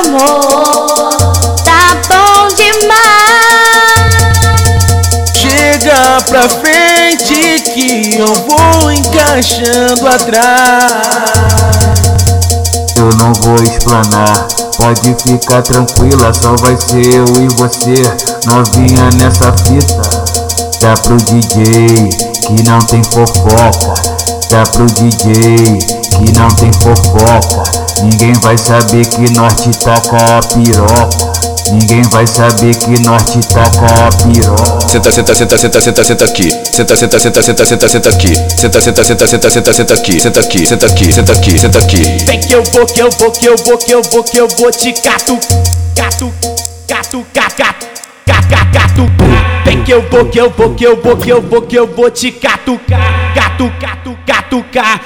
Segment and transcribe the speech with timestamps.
[0.00, 0.86] amor,
[1.64, 3.00] tá bom demais.
[5.34, 11.70] Chega pra frente que eu vou encaixando atrás.
[12.96, 14.46] Eu não vou explanar,
[14.76, 18.02] pode ficar tranquila, só vai ser eu e você,
[18.46, 20.10] novinha nessa fita.
[20.80, 22.08] Dá pro DJ
[22.46, 23.94] que não tem fofoca,
[24.50, 25.78] dá pro DJ
[26.10, 27.79] que não tem fofoca.
[28.02, 31.40] Ninguém vai saber que nós te taca a piroca.
[31.70, 34.88] Ninguém vai saber que nós te taca a piroca.
[34.88, 36.50] Senta, senta, senta, senta, senta, senta aqui.
[36.50, 38.34] Senta, senta, senta, senta, senta, senta aqui.
[38.58, 40.20] Senta, senta, senta, senta, senta, senta aqui.
[40.20, 42.02] Senta aqui, senta aqui, senta aqui, senta aqui.
[42.26, 44.48] Vem que eu vou, que eu vou, que eu vou, que eu vou, que eu
[44.58, 45.38] vou te cato,
[45.94, 46.32] cato,
[46.88, 47.86] cato, cato, cato,
[48.26, 49.59] cato, cato.
[49.70, 51.86] Vem que eu vou, que eu vou, que eu vou, que eu vou, que eu
[51.86, 55.00] vou te gato, gato, gato, gato, gato.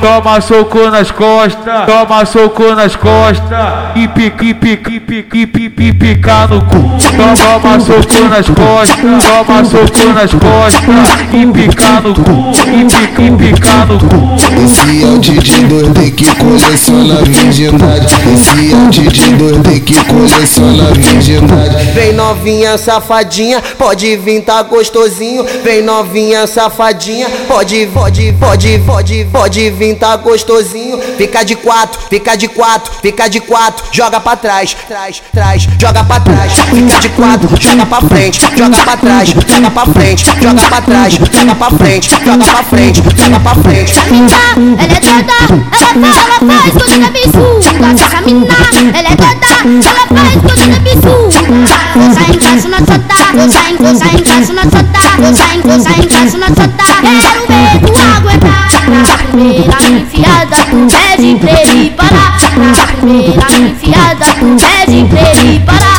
[0.00, 3.48] Toma soco nas costas, toma soco nas costas
[3.94, 6.96] e pica, e pica, e pica, e pica, e pica no cu.
[7.16, 10.84] Toma soco nas costas, toma soco nas costas
[11.32, 14.36] e pica no cu, e pica, e pica no cu.
[14.64, 18.06] Esse é o DJ 2D que coleciona virgindade.
[18.34, 21.92] Esse é o DJ 2D que coleciona virgindade.
[21.92, 25.44] Vem novinha safadinha, pode vir tá gostosinho.
[25.64, 31.00] Vem novinha safadinha, pode, pode, pode, pode, pode vir tá gostosinho.
[31.16, 36.04] Fica de quatro, fica de quatro, fica de quatro, joga pra trás, trás, trás, joga
[36.04, 36.52] pra trás.
[36.52, 41.14] Fica de quatro, joga pra frente, joga pra trás, joga pra frente, joga pra trás,
[41.14, 43.90] joga pra frente, joga pra frente, joga pra frente.
[43.90, 44.32] Essa mina,
[44.78, 45.32] ela é toda,
[45.72, 47.86] ela faz, ela faz tudo na bizuda.
[48.04, 48.46] Essa mina,
[48.94, 49.46] ela é toda,
[49.88, 51.15] ela faz tudo na bizuda.
[51.26, 55.90] Goza em casa na sota, goza em, goza em casa na sota, goza em, goza
[55.90, 56.84] em casa na sota.
[57.02, 58.70] Quero ver tu aguentar.
[58.88, 62.38] Na primeira enfiada, tu pede pra ele parar.
[62.56, 65.96] Na primeira enfiada, tu pede pra ele parar.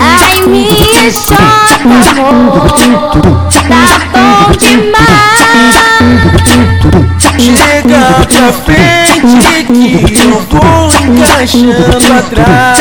[0.00, 1.36] Ai, me chota,
[1.82, 2.70] amor,
[3.62, 5.84] tá bom demais.
[7.38, 9.72] Chega pra frente
[10.04, 11.72] que eu vou encaixando
[12.18, 12.78] atrás.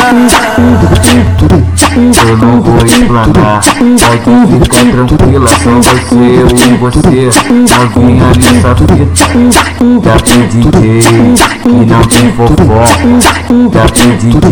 [1.95, 7.29] Eu não vou explanar, pode ficar tranquila, só vai ser eu e você,
[7.77, 9.23] novinha nessa fita.
[10.01, 11.01] Dá pro DJ
[11.61, 13.05] que não tem fofoca,
[13.71, 14.51] dá pro DJ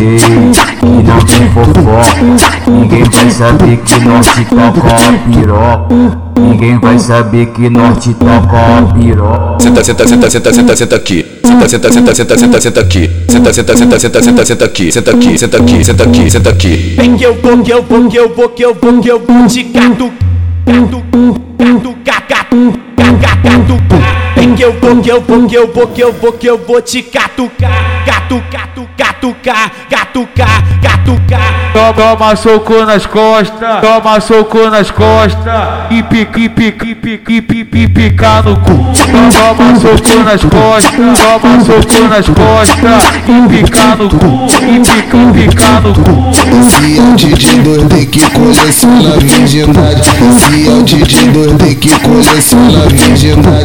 [0.80, 2.22] que não tem fofoca.
[2.68, 5.96] Ninguém vai saber que nós te taca a piroca.
[6.40, 9.60] Ninguém vai saber que nós te taca a piroca.
[9.60, 11.41] Senta, senta, senta, senta, senta, senta aqui.
[11.68, 13.10] Senta, senta, senta, senta, senta, senta aqui.
[13.28, 14.92] Senta, senta, senta, senta, senta, senta aqui.
[14.92, 16.96] Senta aqui, senta aqui, senta aqui, senta aqui.
[16.98, 19.20] Vem que eu vou, que eu vou, que eu vou, que eu vou, que eu
[19.20, 20.12] vou te gato,
[20.66, 21.94] gato,
[22.28, 22.56] gato,
[22.98, 23.82] gato, gato, gato.
[23.90, 24.21] Vem
[24.56, 26.82] que eu vou, que eu vou, que eu vou, que eu vou, que eu vou
[26.82, 27.52] te gato,
[28.06, 30.32] gato, gato, gato, gato.
[31.96, 35.44] Toma soco nas costas, toma soco nas costas
[35.90, 38.92] e pica, e pica, e pica, e pica, e pica no cu.
[39.32, 45.48] Toma soco nas costas, toma soco nas costas e pica no cu, e pica, e
[45.48, 46.32] pica no cu.
[46.62, 50.02] Esse é o DJ 2D que coleciona virgindade.
[50.30, 53.61] Esse é o DJ 2D que coleciona virgindade.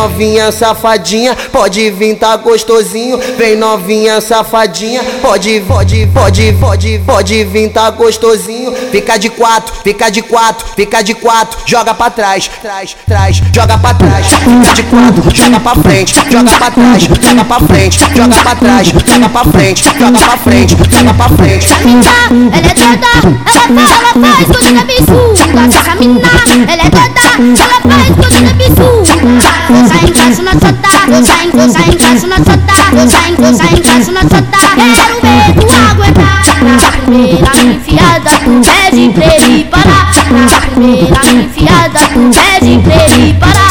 [0.00, 3.20] Novinha safadinha, pode vir tá gostosinho.
[3.36, 8.74] Vem novinha safadinha, pode, pode, pode, pode, pode vir tá gostosinho.
[8.90, 13.76] Fica de quatro, fica de quatro, fica de quatro, joga pra trás, trás, trás, joga
[13.76, 14.26] pra trás.
[14.26, 18.86] Fica de quatro, joga pra frente, joga pra trás, joga pra frente, joga pra trás,
[18.88, 21.66] joga pra frente, joga pra frente, joga pra frente.
[21.84, 22.06] Mina,
[22.56, 23.06] ela é toda,
[23.52, 25.60] ela faz, ela faz tudo na bizuda.
[25.76, 26.30] Essa mina,
[26.72, 27.20] ela é toda,
[27.62, 28.19] ela faz
[28.70, 29.50] bizuda.
[29.68, 33.64] Goza em casa na sota, goza em, goza em casa na sota, goza em, goza
[33.64, 34.58] em casa na sota.
[34.76, 36.40] Quero ver tu aguentar.
[36.62, 40.12] Na primeira enfiada, tu pede pra ele parar.
[40.30, 43.70] Na primeira enfiada, tu pede pra ele parar.